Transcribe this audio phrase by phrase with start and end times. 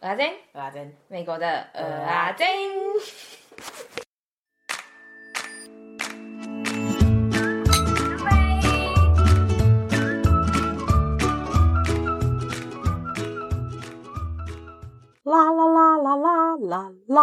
[0.00, 2.46] 阿珍，阿珍，美国的呃阿珍。
[15.24, 17.22] 啦啦啦啦啦啦啦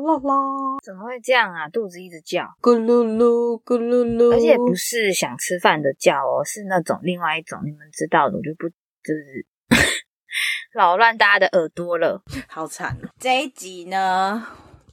[0.00, 0.78] 啦啦！
[0.82, 1.68] 怎么会这样啊？
[1.68, 9.46] 肚子一直叫，咕噜噜咕噜噜，而且不是想吃饭的叫哦，是那种另外一种，你们知道的，我就不就是
[10.74, 12.20] 扰乱大家的耳朵了，
[12.50, 13.08] 好惨哦！
[13.20, 14.44] 这一集呢，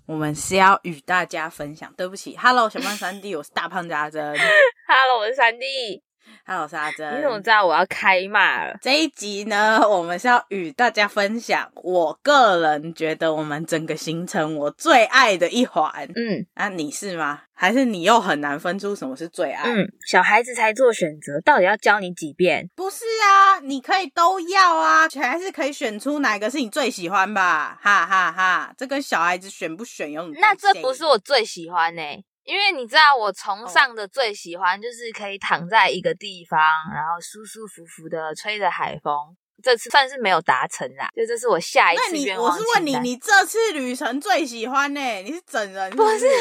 [0.06, 1.92] 我们是要与大家分享。
[1.98, 4.24] 对不起，Hello，小胖三弟，我是大胖家珍。
[4.88, 6.04] Hello，我是三弟。
[6.44, 7.18] Hello，我是阿珍。
[7.18, 8.76] 你怎么知道我要开骂了？
[8.82, 15.92] 这一集呢，我们是要与大家分享，我个人觉得我们整个行程我最爱的一环。
[16.16, 17.42] 嗯，那、啊、你是吗？
[17.54, 19.70] 还是你又很难分出什么是最爱？
[19.70, 22.68] 嗯，小孩子才做选择，到底要教你几遍？
[22.76, 27.78] 不是啊，你可以都要啊，还是可以选出哪个是你最喜欢吧？
[27.80, 30.36] 哈哈哈哈，这跟小孩子选不选有什么？
[30.42, 32.24] 那这不是我最喜欢呢、欸。
[32.52, 36.60] 因为你知道，我崇尚的最喜欢就是可以躺在一个地方，
[36.94, 39.16] 然后舒舒服服的吹着海风。
[39.64, 42.50] 这次算是没有达成啦，就这是我下一次愿望。
[42.50, 45.00] 那你我是问你，你这次旅程最喜欢呢？
[45.22, 46.14] 你是整人是不是？
[46.14, 46.36] 不是，就是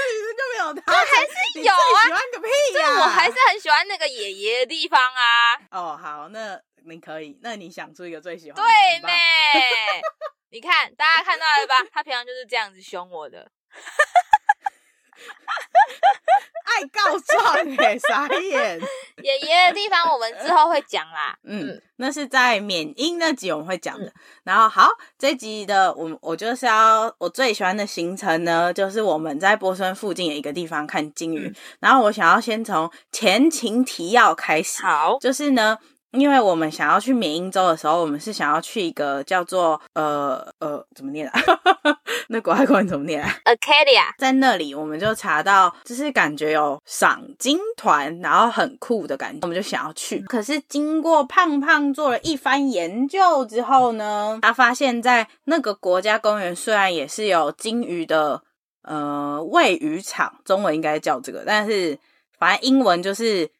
[0.00, 2.02] 旅程就没有他，还是有啊？
[2.06, 3.00] 喜欢个屁呀！
[3.00, 5.60] 我还是很喜欢那个爷爷的地方啊。
[5.72, 8.62] 哦，好，那你可以，那你想出一个最喜欢的？
[8.62, 9.08] 对呢，
[10.50, 11.74] 你看，大家看到了吧？
[11.92, 13.50] 他平常就是这样子凶我的。
[16.68, 18.80] 爱告状哎，傻眼！
[19.22, 21.36] 爷爷的地方我们之后会讲啦。
[21.42, 24.04] 嗯，嗯，那是在缅因那集我们会讲的。
[24.06, 24.12] 嗯、
[24.44, 31.48] 然后好，这集的我我就是要我最喜欢的行程呢，就是我们在波森附近的一个地方看鲸鱼。
[31.48, 34.82] 嗯、然后我想要先从前情提要开始。
[34.82, 35.78] 好，就是呢。
[36.12, 41.40] 因为我们想要去缅因州的时候，我们是想要去一个叫做呃呃怎么念啊？
[42.28, 50.20] 那国外国人怎么念啊？Acadia，在那里我们就查到，就是感觉有赏金团，然后很酷的感觉，我们就想要去。
[50.20, 58.42] 可是经过胖胖做了一番研究之后呢，他发现，在那个国家公园虽然也是有鲸鱼的
[58.82, 61.98] 呃喂鱼场，中文应该叫这个，但是
[62.38, 63.50] 反正英文就是。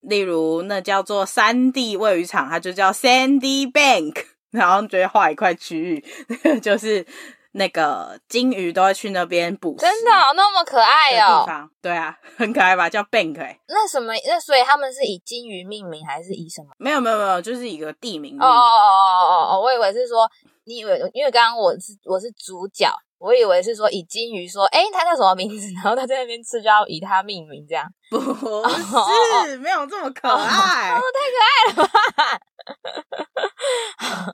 [0.00, 4.14] 例如，那叫做山地喂鱼场，它就叫 Sandy Bank，
[4.50, 6.04] 然后就会画一块区域，
[6.62, 7.04] 就是
[7.52, 9.80] 那个金鱼都会去那边捕食。
[9.80, 11.40] 真的、哦，那么可爱哦！
[11.40, 12.88] 地方对啊， 很可爱吧？
[12.88, 13.58] 叫 Bank 哎。
[13.68, 14.12] 那什么？
[14.26, 16.68] 那所以他们是以金鱼命名，还是以什么？
[16.78, 18.38] 没有没有没有，就是一个地名。
[18.40, 19.60] 哦哦哦哦哦哦！
[19.60, 20.30] 我以为是说，
[20.64, 22.88] 你以为因为刚刚我是我是主角。
[23.18, 25.66] 我以为是说以金鱼说，哎，它叫什么名字？
[25.74, 27.84] 然后它在那边吃，就要以它命名，这样。
[28.10, 28.18] 不
[29.44, 31.90] 是， 没有这么可爱，太可爱了吧。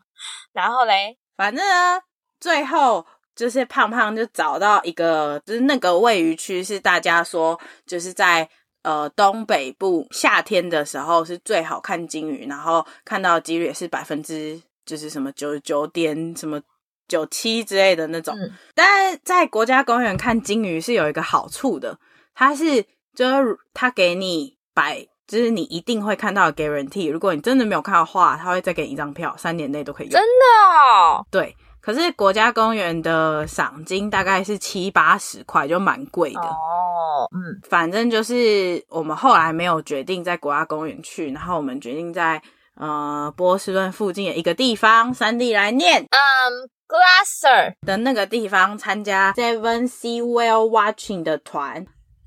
[0.53, 2.01] 然后嘞，反正呢，
[2.39, 8.47] 最后就是胖胖就找到一个，就是那个喂鱼区是大家说就是在
[8.83, 16.61] 呃东北部夏天的时候是最好看金鱼，然后看到的几率也是百分之就是什么九十九点什么。
[17.09, 21.99] 九七之类的那种，嗯、但是在国家公园看鲸鱼是有一个好处的，
[22.35, 22.85] 它是
[23.15, 27.11] 就是它给你摆，就是你一定会看到的 guarantee。
[27.11, 30.13] 如果你真的没有看到的话，它会再给你一张票，三年内都可以用。
[30.13, 31.27] 真的哦？
[31.31, 31.57] 对。
[31.81, 36.41] 可是国家公园的赏金大概是七八十块，就蛮贵的。
[36.41, 42.41] 哦，嗯，反正就是我们后来没有决定在国家公园去，然后我们决定在
[42.77, 46.71] 呃波士顿附近的一个地方，三弟来念，嗯。
[46.95, 51.85] Glasser 的那个地方参加 Seven Sea Well Watching 的团。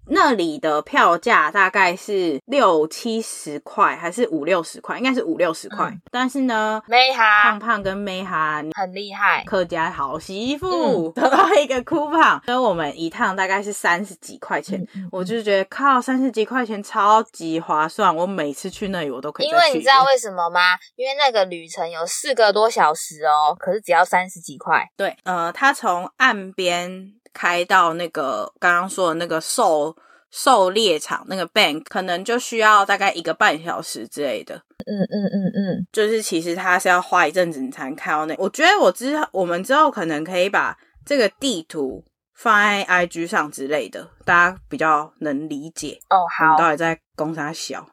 [0.09, 4.97] 那里的票价大概是六七十块，还是五六十块？
[4.97, 5.85] 应该是五六十块。
[5.85, 14.85] 嗯、但是呢，梅哈胖胖跟梅哈很厉害，客家好媳妇、嗯、得到一个 coupon，所以我们一趟大概是三十几块钱。
[15.11, 18.15] 我就觉得靠，三十几块钱超级划算。
[18.15, 19.47] 我每次去那里，我都可以。
[19.47, 20.77] 因为你知道为什么吗？
[20.95, 24.89] 因为那个旅程有四个多小时哦，可是只要三十几块。
[24.95, 27.13] 对，呃，他从岸边。
[27.37, 29.95] 开到那个刚刚说的那个狩
[30.31, 34.55] 狩猎场那个 bank，可能就需要大概一个半小时之类的。
[34.55, 38.33] 嗯嗯嗯嗯，就是其实它是要花一阵子你才能开到那。
[38.39, 40.75] 我觉得我之后我们之后可能可以把
[41.05, 42.03] 这个地图
[42.33, 45.99] 放在 IG 上之类的，大家比较能理解。
[46.09, 46.53] 哦，好。
[46.53, 47.85] 你到底在攻啥小？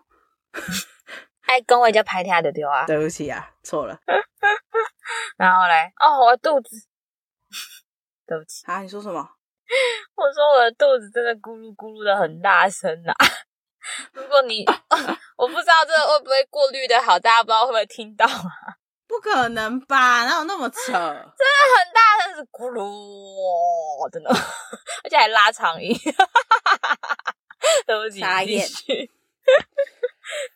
[1.47, 2.87] 爱 跟我一家拍他的丢啊。
[2.87, 3.99] 对不起啊，错了。
[5.37, 6.87] 然后嘞，哦，我肚子。
[8.26, 8.81] 对不起啊！
[8.81, 9.21] 你说什么？
[10.17, 13.26] 我说我的肚子真的咕噜咕噜的很大声呐、啊。
[14.12, 14.65] 如果你，
[15.37, 18.32] 我不知道这个会不会过滤的好，大家不知道会不会听到啊？
[19.06, 20.25] 不不可能吧？
[20.25, 20.76] 哪有那么扯？
[20.87, 24.31] 真的很大，声是咕噜，真的，
[25.05, 25.97] 而且还拉长音。
[27.87, 28.67] 对不起，傻眼，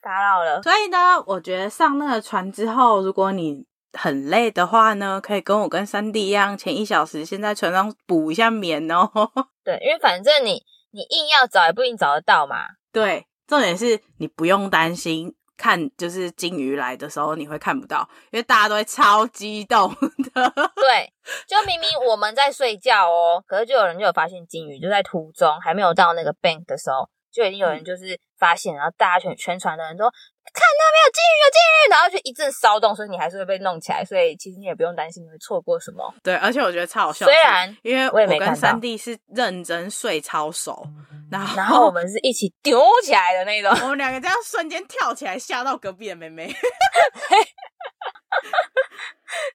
[0.03, 0.61] 打扰了。
[0.62, 9.11] 所以呢，我觉得上那个船之后，如果你很累的话呢，可以跟我跟三弟一样，前一小时先在船上补一下眠哦。
[9.64, 12.67] 对，因为反正你你硬要找也不一定找得到嘛。
[12.93, 19.88] 对，重点是你不用担心看，就是金鱼来的时候你会看不到，因为大家都会超激动
[20.34, 20.52] 的。
[20.76, 21.12] 对，
[21.46, 30.10] 就明明我们在睡觉哦，可是就有人就有发现金鱼，就在途中还没有到那个 bank 的时候，就已经有人就是发现，然后大家全全船的人都。
[30.50, 36.10] 看到没有金鱼，有金鱼，然后就一阵骚动，所以你还是会被弄起来，所以其实你也不用担心你会错过什么。
[36.22, 40.88] 对，而且我觉得超好笑，虽然因为我跟三弟是认真睡超熟，
[41.30, 46.50] 然后然后我们是一起丢起来的那种，我们两个这样瞬间跳起来，吓到隔壁的妹妹，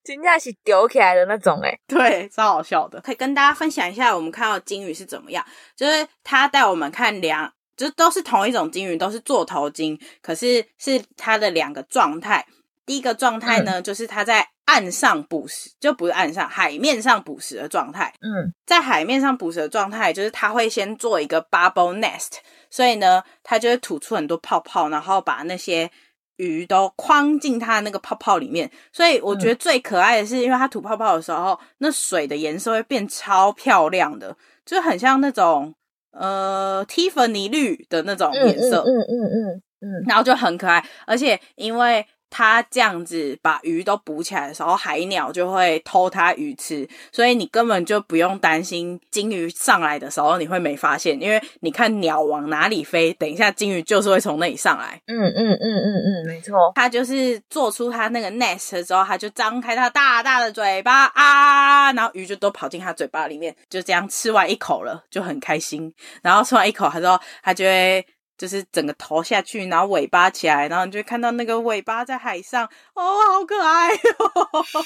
[0.03, 5.43] 真的是丢起来的那种哎、欸，对，超好笑的，可以跟大家分享一下我们看到金鱼是怎么样，
[5.75, 7.51] 就是他带我们看两。
[7.75, 12.45] 就都是同一种鲸鱼，都是座头鲸，可是是它的两个状态。
[12.85, 18.13] 第一个状态呢，嗯、就是它在岸上捕食，就不是岸上，海面上捕食的状态。
[18.19, 22.39] 嗯，在海面上捕食的状态，就是它会先做一个 bubble nest，
[22.69, 25.89] 所以呢，它就会吐出很多泡泡，然后把那些
[26.35, 28.69] 鱼都框进它那个泡泡里面。
[28.91, 34.35] 所以我觉得最可爱的是，因为它吐泡泡的时候，那水的颜色会变超漂亮的，
[34.65, 35.73] 就很像那种。
[36.13, 40.03] 呃，蒂芙尼绿的那种颜色，嗯嗯嗯嗯，嗯嗯嗯。
[40.07, 54.99] 然后就很可爱，而且因为它这样子把鱼都捕起来的时候，海鸟就会偷它鱼吃，所以你根本就不用担心金鱼上来的时候你会没发现，因为你看鸟往哪里飞，等一下金鱼就是会从那里上来。
[55.05, 65.93] 嗯嗯嗯嗯嗯，没错，它就是做出它那个 nest 之后，它就张开它大大的嘴巴啊，然后鱼就都跑进它嘴巴里面，就这样吃完一口了，就很开心。
[66.23, 68.03] 然后吃完一口，它之后它就会。
[68.37, 74.85] 就是整个头下去，然后尾巴起来，然后你就看到那个尾巴在海上，哦，好可爱哦！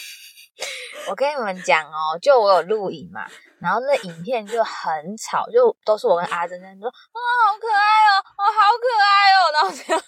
[1.10, 3.26] 我跟你们讲哦，就我有录影嘛，
[3.62, 10.06] 然后那影片就很吵，就都是我跟阿珍在说，哦，好可爱哦，哦，好可爱哦，然后然后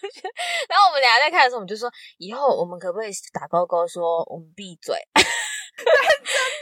[0.68, 4.96] 然后我们俩在看的时候，我们就说，以后我们可不可以打勾勾说我们闭嘴？
[5.80, 5.88] 真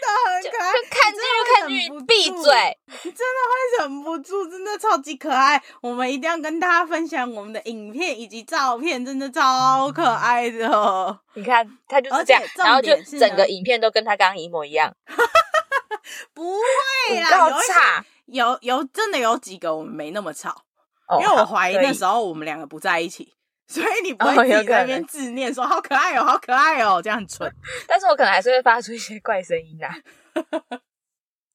[0.02, 2.78] 的很可爱，就看鲸鱼，看剧，闭嘴！
[3.04, 5.62] 你真的会忍不住，真的超级可爱。
[5.82, 11.20] 我们一定要跟大家分享我们的影片以及照片，真的超可爱的。
[11.34, 14.94] 你看，他就是这样，然后就整个影片都跟他刚刚一模一样。
[16.34, 20.64] 不会啦，有差，有有真的有几个我们没那么吵，
[21.20, 23.34] 因为我怀疑那时候我们两个不在一起。
[23.68, 27.52] 所以你不会自己在那边自念说好可爱哦，好可爱哦，这样很蠢。
[27.88, 29.94] 但是我可能还是会发出一些怪声音啊。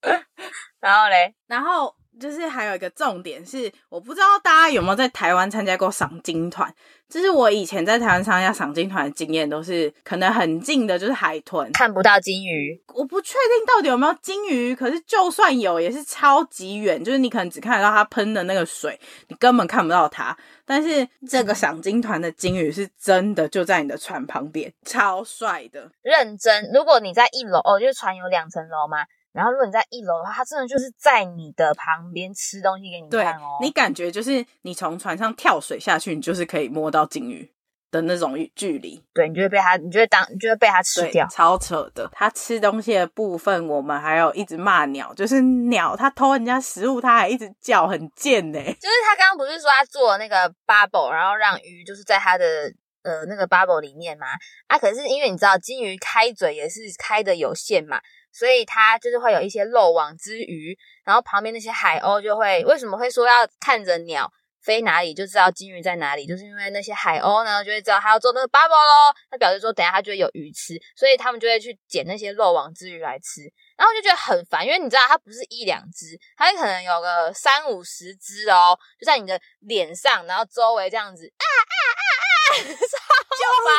[0.80, 1.96] 然后嘞， 然后。
[2.20, 6.72] 就是还有一个重点是，我不知道大家有没有在台湾参加过赏金团。
[7.08, 12.82] 就是我以前在台湾参加赏金团的经验，都是可能很近的，就是海豚看不到金鱼。
[12.94, 18.98] 我不确定到底有没有金鱼，可是就算有，也是超级远，就是你可能只看得到它喷的那个水，
[19.28, 20.34] 你根本看不到它。
[20.64, 25.90] 但是这个赏金团的金鱼是真的就在你的船旁边，超帅的。
[26.00, 29.04] 认真，如果你在一楼哦，就是船有两层楼嘛。
[29.32, 33.56] 然后，如果你在一楼的话，它真的就是在你的旁边吃东西给你看哦。
[33.62, 37.50] 你感觉就是你从船上跳水下去，你就是可以摸到鲸鱼
[37.90, 39.02] 的那种距离。
[39.14, 41.26] 对，你就会被它，你就会当，你就会被它吃掉。
[41.28, 48.58] 超扯的，它吃东西的部分，我们还有一直骂鸟，就是鸟它偷人家食物，它还一直叫，很贱呢。
[48.58, 52.70] 就是他刚刚不是说他做那个 bubble，然后让鱼就是在它的
[53.02, 54.26] 呃那个 bubble 里面嘛？
[54.66, 57.98] 啊，可是因为你知道金鱼开嘴也是开的有限嘛。
[58.32, 73.42] 所以它就是会有一些漏网之鱼，然后旁边那些海鸥就会为什么会说要看着鸟飞哪里就知道鲸鱼在哪里，就是因为那些海鸥呢就会知道它要做那个 bubble 咯，它表示说等下它就会有鱼吃，所以他们就会去捡那些漏网之鱼来吃，
[73.76, 82.21] 然后就觉得很烦，因为你知道它不是一两只，它可能有个三五十只哦，就在你的脸上，然后周围这样子啊啊啊！
[82.52, 82.76] 就是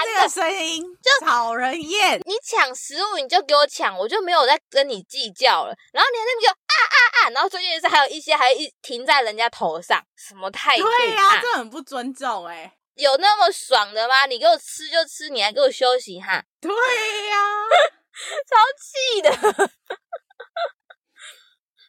[0.06, 2.20] 这个声音， 就讨人厌。
[2.26, 5.76] 你抢食物，你就给我抢，我就没有再跟你计较了。
[5.92, 7.30] 然后你还那边就啊啊啊！
[7.32, 10.84] 然后最近是还有一些还一停在人家头上，什么态度？
[10.84, 12.74] 对呀、啊，这很不尊重哎、欸。
[12.96, 14.26] 有那么爽的吗？
[14.26, 16.44] 你给我吃就吃，你还给我休息哈？
[16.62, 17.66] 对呀、啊，
[18.50, 19.32] 超气的。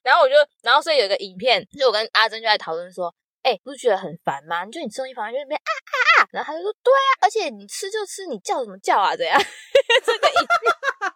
[0.02, 3.14] 然后我就，然后所以有一个影片，就我跟阿珍就在讨论说。
[3.44, 4.66] 哎、不是觉得很烦吗？
[4.66, 9.14] 就你吃东西，旁边就那边啊啊啊，然后他就说，对啊，而且你吃就吃，你叫什么叫啊？
[9.14, 9.38] 这样，
[10.04, 11.14] 这个影片。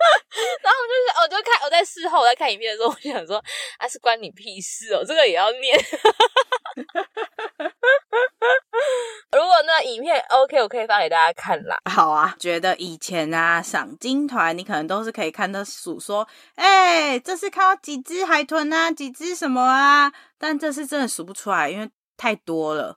[0.62, 3.42] 然后我就是，我就看我在事后我在看影片的时候，我就想说，
[3.78, 5.78] 啊，是关你屁事哦，这个也要念。
[9.32, 11.78] 如果那影片 OK，我可以发给大家看啦。
[11.90, 16.26] 好啊，觉得以前啊赏金团，你可能都是可以看到数说，
[16.56, 22.96] 哎、这是看到几只海豚啊，几只什么啊，但这次真的数不出来，因为太多了。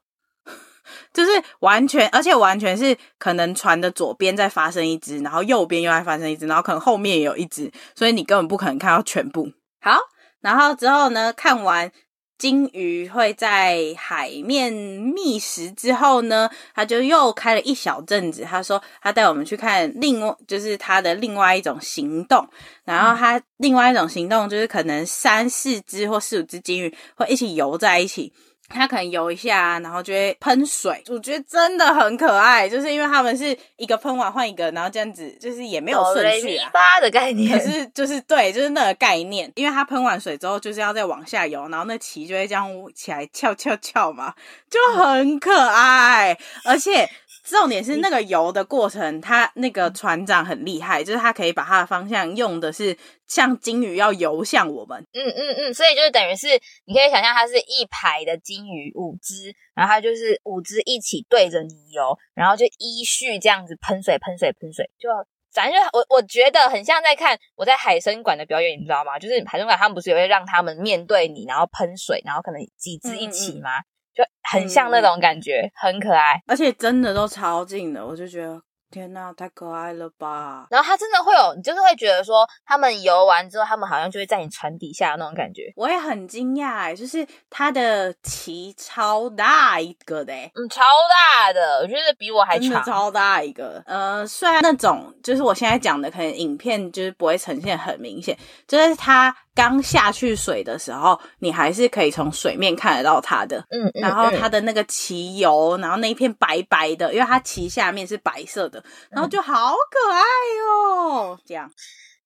[1.12, 9.50] 就是完全，而且完全是可能船的左边再发生一只，然后右边又在发生一只，然后可能后面也有一只，所以你根本不可能看到全部。
[9.80, 9.98] 好，
[10.40, 11.90] 然后之后呢，看完
[12.36, 18.42] 鲸鱼会在海面觅食之后呢，他就又开了一小阵子。
[18.42, 22.46] 他说他带我们去看另外，就是他的另外一种行动。
[22.84, 28.32] 然后他另外一种行动就是可能三四只或四五只鲸鱼会一起游在一起。
[28.68, 44.34] 它可能游一下，然后就会喷水，我觉得真的很可爱，就是因为他们是一个喷完换一个，然后这样子，就是也没有顺序啊，的概念，可是就是对，就是那个概念，因为它喷完水之后就是要再往下游，然后那鳍就会这样起来翘翘翘嘛，
[44.70, 47.08] 就很可爱，而且。
[47.44, 52.96] 重点是那个游的过程，他那个船长很厉害，就是他可以把他的方向用的是
[53.28, 54.98] 像鲸鱼要游向我们。
[55.12, 56.46] 嗯嗯嗯，所以就是等于是
[56.86, 65.10] 你可以想象，它是一排的鲸鱼五只，然后它就是五只一起对着你游，然后就依序这样子喷水喷水喷水，就
[65.52, 69.18] 反正就我我觉得很像在看我在海生馆的表演，你知道吗？
[69.18, 73.80] 就是海生馆他们不是也会让他们面对你，然后喷水，然后可能几只一起吗？
[73.80, 78.60] 嗯嗯就很像那种感觉，嗯、很可爱，而且真的都超近的，我就觉得。
[78.90, 80.68] 天呐，太可爱了吧！
[80.70, 85.62] 然后它真的会有，你就是会觉得说，他们游完之后，他们好像就会在你船底下那种感觉。
[85.74, 93.82] 我也很惊讶哎，就是它的鳍超大一个的，嗯，超大的，我觉得比我还长，超大一个。
[93.84, 103.58] 呃，虽然那种就是我现在讲的，可能影片就是不会呈现很明显，就是它刚下去水的时候，你还是可以从水面看得到它的。
[103.70, 108.82] 嗯，嗯，然后它的那个鳍游，然后那一片白白的，因为它鳍下面是白色的。
[109.10, 110.22] 然后就好可爱
[110.68, 111.70] 哦，这样，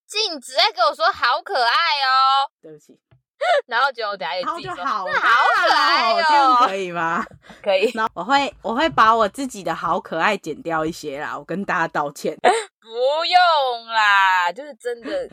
[0.06, 2.98] 静子在跟我说好可爱哦，对不起，
[3.68, 7.24] 然后就等下也自己说好，好可爱哦，这样可以吗？
[7.62, 12.88] 可以，然后我会我会把我自己的好可爱剪掉一些啦，我跟大家道歉， 不
[13.26, 15.28] 用啦，就是真的，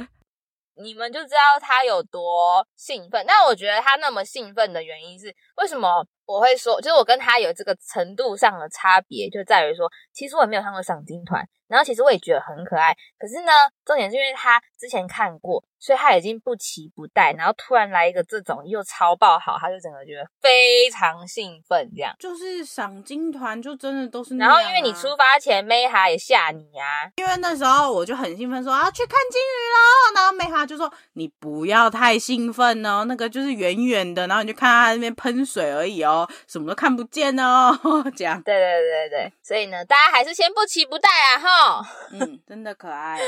[0.76, 3.24] 你们就知道他有多兴奋。
[3.28, 6.06] 但我觉得他那么兴奋的原因是为什么？
[6.26, 12.96] 我会说，就是我跟他有这个程度上的差别，就在于说，其实我也没有看过赏金团，然后其实我也觉得很可爱。
[13.18, 13.52] 可是呢，
[13.86, 22.16] 重点是因为他之前看过，所以他已经不期不待，然后突然来一个这种又超爆好，他就整个觉得非常兴奋，这样。
[22.20, 24.60] 就是赏金团就真的都是那样啊。
[24.60, 36.15] 然后因为你出发前，梅哈也吓你啊，因为那时候我就很兴奋说啊去看金鱼喽，然后梅哈就说你不要太兴奋哦，那个就是远远的，然后你就看他那边喷水而已哦。
[36.48, 37.76] 什么都看不见哦，
[38.16, 38.42] 这样。
[38.44, 41.90] 对对对对，所以呢，大家还是先不期不待啊，哈。
[42.12, 43.20] 嗯，真的可爱。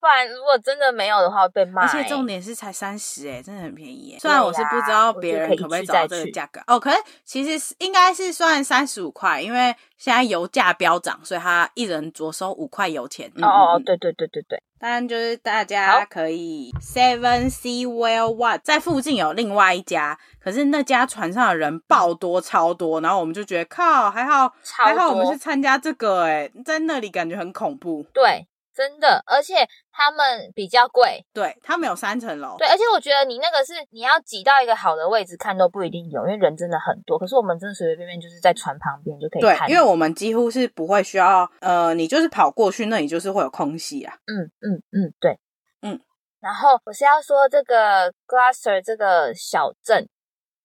[0.00, 1.82] 不然如果真的没有的话，会被骂。
[1.82, 4.16] 而且重点是才三十，哎，真的很便宜。
[4.20, 13.30] 虽然我是不知道别人可不可以找到这个价格哦，可是其实应该是算三十五块，因为现在油价飙涨，所以他一人着收五块油钱。
[13.42, 14.62] 哦哦，对对对对对。
[14.80, 28.04] 当然就是大家可以 Seven Sea Whale Watch 在附近有另外一家，可是那家船上的人爆多超多，然后我们就觉得靠，还好还好我们是参加这个，哎，在那里感觉很恐怖。
[28.14, 28.46] 对。
[28.78, 37.18] 真的，而且他们比较贵，对，他们有三层楼，对，而且我觉得你那个是你要挤到一个好的位置看都不一定有，因为人真的很多。
[37.18, 44.14] 可是我们真的随随便便就是在船旁边就可以看，对，因为我们几乎是不会需要，呃，你就是跑过去，那里就是会有空隙啊。
[44.26, 45.40] 嗯嗯嗯，对，
[45.82, 46.00] 嗯。
[46.38, 50.08] 然后我是要说这个 Glasser 这个小镇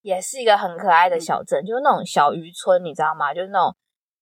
[0.02, 3.34] 也是一个很可爱的小镇，嗯、就是那种小渔村，你知道吗？
[3.34, 3.74] 就是那种。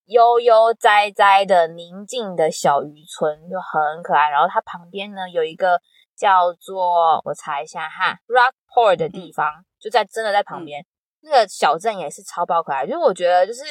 [0.06, 5.80] 悠悠哉哉的宁静的小渔村就很可爱，然后它旁边呢有一个
[6.16, 10.86] 叫做我查一下哈，Rockport 的地方，嗯、就在真的在旁边，嗯、
[11.22, 12.86] 那个小镇也是超爆可爱。
[12.86, 13.62] 就是我觉得就是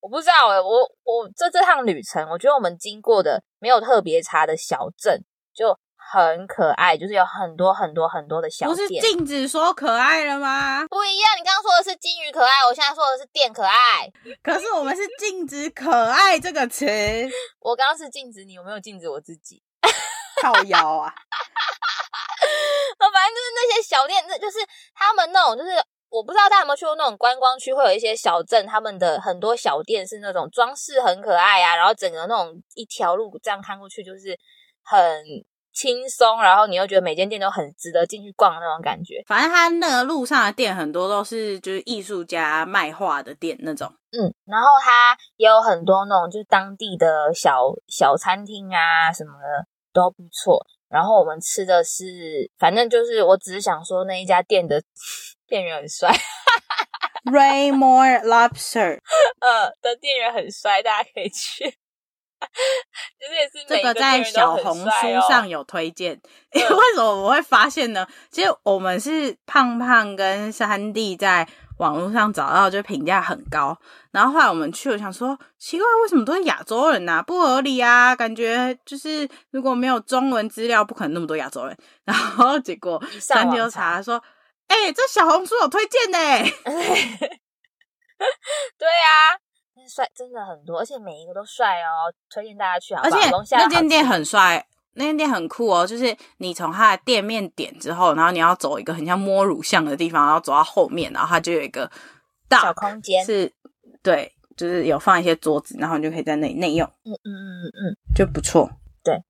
[0.00, 5.78] 我不知道诶，我我这这趟旅程，我觉得我们经过的没有特别差的小镇就。
[6.12, 8.88] 很可爱，就是有很多很多很多的小店。
[8.88, 10.86] 不是禁止说可爱了吗？
[10.88, 14.10] 不一样，你刚刚说的是金鱼可爱，我现在说的是店可爱。
[14.42, 16.86] 可是我们是禁止可爱这个词。
[17.60, 19.62] 我刚刚是禁止你，有没有禁止我自己？
[20.42, 21.12] 靠腰啊！
[23.12, 24.58] 反正就是那些小店，那就是
[24.94, 25.70] 他们那种，就是
[26.10, 34.38] 我不知道大家有没有去过那种观光区，会有一些小镇，他们的很多小店是那种装饰很可爱啊，然后整个那种一条路这样看过去就是
[34.82, 35.00] 很
[35.76, 39.22] 轻松，然后你又觉得每间店都很值得进去逛的那种感觉。
[39.26, 50.66] 反正它那个路上的店很多都是就是艺术家卖画的店那种，嗯，然后它也有很多那种就是当地的小小餐厅啊什么的都不错。
[50.88, 54.82] 然后我们吃的是，反正就是我只是想说那一家店的
[55.46, 56.10] 店员很帅
[57.24, 59.00] ，Raymore Lobster，
[59.42, 61.76] 呃的店员很帅，大家可以去。
[63.66, 66.20] 这个在小红书上有推荐，
[66.52, 68.06] 因为为什么我会发现呢？
[68.30, 73.76] 其实我们是胖胖跟三弟在网络上找到，就评价很高。
[74.10, 77.22] 然后后来我们去了，想说奇怪，为什么都是亚洲人啊？
[77.22, 78.14] 不合理啊！
[78.14, 81.76] 感觉就是如果没有中文资料，不可能那么多亚洲人。
[82.04, 84.22] 然后结果三弟就查说，
[84.68, 86.18] 哎、欸，这小红书有推荐呢。
[88.78, 89.45] 对啊。
[89.88, 93.16] 帅真的很多，而且每一个都帅哦，推荐大家去好不好？
[93.16, 95.86] 而且那间店很帅，那间店很酷哦。
[95.86, 101.90] 就是你从它的店面点之后，然后你要走一个很像摸乳巷的地方，然后走到后面，然后它就有一个
[102.48, 103.52] 大小空间，是，
[104.02, 106.86] 对，就是有放一些桌子，然后你就可以在那里内用。
[107.04, 108.70] 嗯嗯嗯嗯嗯，就不错。
[109.02, 109.22] 对，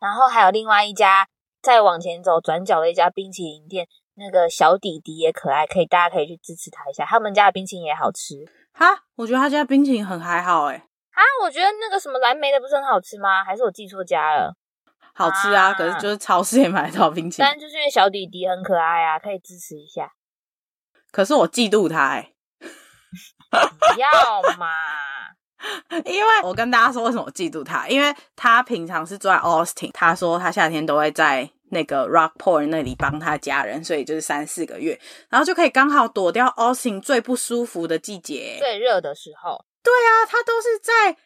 [0.00, 1.28] 然后还有另外一家，
[1.62, 8.44] 再往前走转角的一家冰淇淋店，那个小弟弟也可爱，可以大家可以去支持他一下，他们家的冰淇淋也好吃。
[8.76, 10.78] 哈，我觉得他家冰淇淋很还好诶。
[11.12, 13.44] 哈，我觉得那个什么蓝莓的不是很好吃吗？
[13.44, 14.56] 还是我记错家了？
[15.14, 17.48] 好吃啊，啊可是就是超市也买得到冰淇淋。
[17.48, 20.12] 但就是因为小弟弟很可爱啊，可以支持一下。
[21.12, 22.34] 可是我嫉妒他诶。
[23.54, 24.08] 不要
[24.58, 24.68] 嘛！
[26.04, 31.48] 因为我跟大家说为什么我嫉妒他，因为他平常是住在 Austin，他说他夏天都会在。
[31.70, 39.64] 那个 Rockport 那里帮他家人，所以就是三四个月，然后就可以刚好躲掉 Austin 最不舒服的季节，最热的时候。
[39.82, 41.16] 对啊，他都是在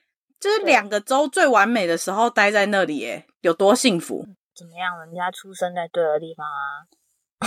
[0.41, 4.27] 就是两个周最完美的时候待在那里，耶，有多幸福？
[4.57, 4.99] 怎么样？
[5.01, 6.87] 人家出生在对的地方啊。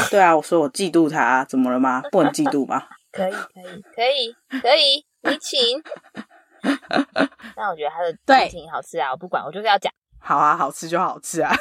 [0.09, 2.01] 对啊，我说我嫉妒他，怎么了吗？
[2.11, 2.87] 不能嫉妒吗？
[3.11, 5.83] 可以，可以，可以，可以，你请。
[7.55, 9.91] 但我觉得他的对挺好吃啊，我不管，我就是要讲。
[10.17, 11.53] 好啊，好吃就好吃啊。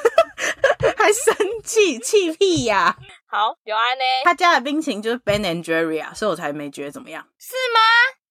[0.97, 2.97] 还生气气屁呀、啊！
[3.29, 4.05] 好，有安呢。
[4.25, 7.27] 他家的冰淇淋就是 Ben and Jerry 啊，所以我才没觉得怎么样。
[7.39, 7.81] 是吗？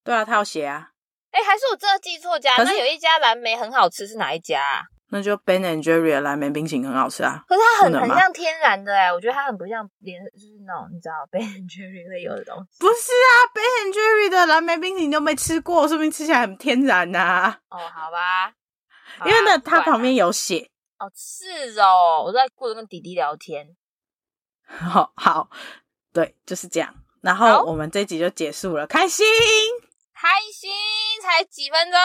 [0.04, 0.90] 对啊，他有写啊。
[1.32, 2.56] 哎、欸，还是我真的记错家？
[2.58, 4.82] 那有一家蓝莓很好吃，是哪一家啊？
[5.12, 7.44] 那就 Ben and Jerry 的蓝莓冰淇淋很好吃啊。
[7.48, 12.80] 可是它很很像天然的哎，我觉得它很不像连就是那种你知道 Ben and Jerry 会有的东西。
[12.80, 17.58] 不是啊，Ben and Jerry 的蓝莓冰淇淋都没吃过，说明吃起来很天然呐、啊。
[17.70, 18.54] 哦，好吧，
[19.18, 20.70] 好因为呢，它旁边有写。
[21.00, 23.76] 哦，是哦，我在顾着跟弟弟聊天。
[24.66, 25.50] 好 好，
[26.14, 26.94] 对，就是这样。
[27.22, 29.26] 然后我们这集就结束了，开心，
[30.14, 30.70] 开心，
[31.22, 32.00] 才几分钟？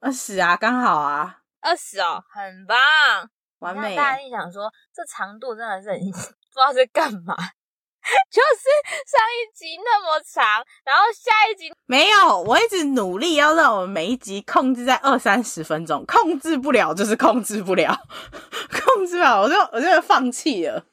[0.00, 2.78] 二十啊，刚好啊，二十哦，很棒，
[3.60, 3.96] 完美。
[3.96, 7.36] 大家一想说，这长度真的是很 不知道在干嘛。
[8.30, 8.64] 就是
[9.06, 12.40] 上一集那么长，然后下一集没有。
[12.40, 17.94] 我一直努力要让我们每一集控制在二三十分钟，控制不了就是控制不了，
[18.72, 20.84] 控制不了我就我就放弃了。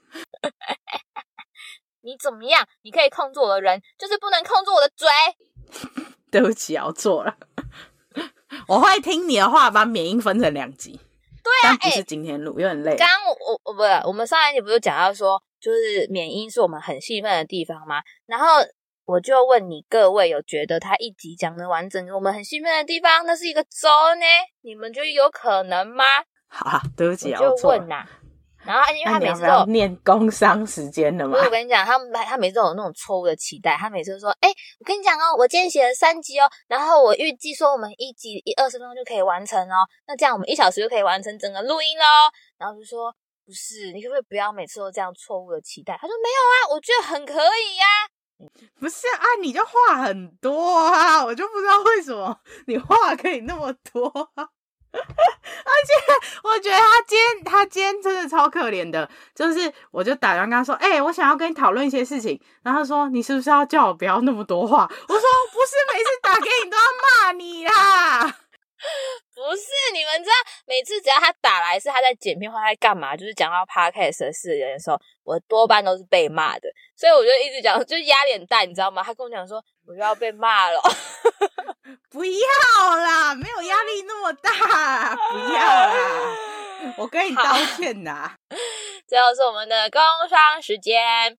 [2.03, 2.65] 你怎么样？
[2.83, 5.07] 你可以控制我的人，就是不能控制我的嘴。
[6.29, 7.35] 对不起，我错了。
[8.67, 10.99] 我会听你的话，把缅因分成两集。
[11.43, 12.95] 对啊，但不是今天录，有点累。
[12.97, 15.41] 刚刚我我我不是，我们上一集不是讲到说。
[15.59, 18.01] 就是缅因是我们很兴奋的地方吗？
[18.25, 18.47] 然后
[19.05, 23.87] 我就问你各位，有觉得他一集讲的完整，我们很兴奋的地方，那是一个州
[24.19, 24.25] 呢？
[24.61, 26.03] 你们觉得有可能吗？
[26.47, 28.09] 好啊，对不起啊，我就问呐、啊。
[28.65, 42.03] 然后因为他每次都有念工商时间的嘛，我跟你讲，他他每次都有那种错误的期待，他每次都说：“哎、欸，我跟你讲哦，我今天写了三集哦，然后我预计说我们一集一二十分钟就可以完成哦，那这样我们一小时就可以完成整个录音喽。”
[42.59, 43.15] 然后就说。
[43.47, 45.97] 不是，你可不可以不要每次都这样错误的期待？
[46.01, 48.11] 他说没有啊，我觉得很可以呀、啊。
[48.77, 54.11] 不是啊，你就话很多啊，我就不知道为什么你话可以那么多。
[54.91, 55.93] 而且
[56.43, 64.83] 我觉得他今天他今天真的超可怜的，就是我就打电话跟他说，哎、我想要跟你讨论一些事情，然后他说你是不是要叫我不要那么多话？
[64.83, 65.21] 我说
[65.53, 66.83] 不是，每次打给你都要
[67.23, 68.37] 骂你啦。
[69.33, 70.35] 不是，你们知道，
[70.65, 79.03] 每次只要他打来，是他在剪片或在干嘛，就是讲到 podcast 的事的时候，我多半都是被骂的，所以我就一直讲，就是压脸大，你知道吗？
[79.03, 80.81] 他跟我讲说，我就要被骂了，
[82.09, 86.37] 不要啦，没有压力那么大，不要啦，
[86.97, 87.43] 我跟你道
[87.75, 88.35] 歉呐。
[89.07, 91.37] 最后是我们的工商时间。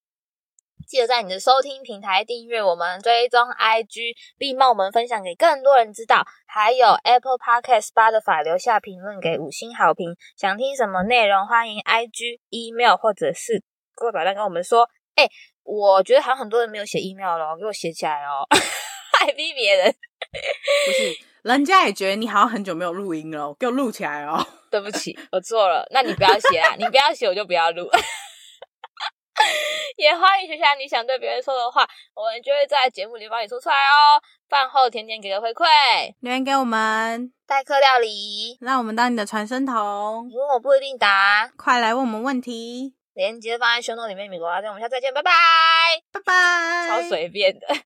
[0.88, 6.26] 记得在你的收听平台订阅我们，追踪 IG，并帮我们分享给更多人知道。
[6.46, 10.16] 还有 Apple Podcast、Spotify 留下评论给五星好评。
[10.34, 13.62] 想听什么内容，欢迎 IG、email 或者是
[13.94, 14.88] Google 表单跟我们说。
[15.14, 15.30] 哎、欸，
[15.62, 18.48] 我觉得好像很多人没有写 email 咯，给我写起来哦，
[19.20, 19.92] 还逼别人。
[19.92, 24.42] 不是，人家也觉得你好像很久没有录音了，给我录起来哦。
[24.70, 25.86] 对不起，我错了。
[25.90, 27.86] 那你不要写啊，你不要写，我就不要录。
[29.96, 34.20] 也欢迎写下你想对别人说的话，我们就会在节目里帮你说出来哦。
[34.48, 35.64] 饭后甜点给个回馈，
[36.20, 40.26] 留言给我们，代客料理，让我们当你的传声筒。
[40.28, 42.94] 你问我不一定答，快来问我们问题。
[43.14, 45.32] 链接放在 show note 里面，米国阿珍，我们下次再见，拜拜，
[46.12, 46.88] 拜拜。
[46.88, 47.66] 超随便的。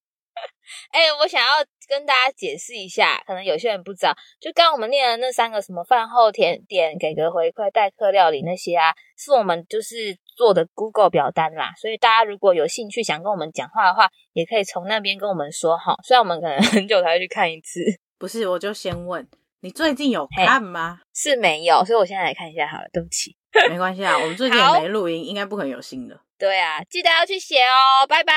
[0.93, 1.49] 哎、欸，我想要
[1.89, 11.73] 跟大家解释一下，可能有些人不知道，就刚我们念的那三个什么饭后甜点、给个回馈、代客料理那些啊，是我们就是做的 Google 表单啦。
[11.81, 15.95] 所以大家如果有兴趣想跟我们讲话的话，也可以从那边跟我们说哈。
[16.03, 17.81] 虽然我们可能 很久才会去看一次，
[18.19, 19.27] 不是，我就先问
[19.61, 21.01] 你最近有看吗？
[21.15, 22.85] 是没有，所以我现在来看一下好了。
[22.93, 23.37] 对不起，
[23.71, 26.19] 没关系啊，我们最近也没录音，应该不可能有新的。
[26.39, 28.33] 对啊，记得要去写哦，拜拜。